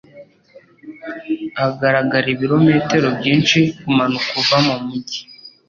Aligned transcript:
hagaragara 1.59 2.27
ibirometero 2.35 3.07
byinshi 3.17 3.59
kumanuka 3.79 4.29
uva 4.41 4.57
mumijyi 4.67 5.19